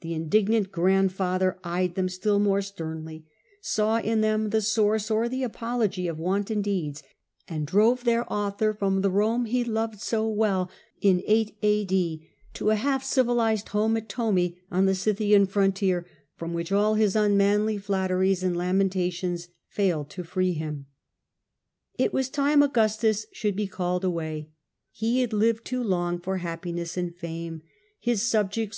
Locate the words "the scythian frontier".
14.86-16.06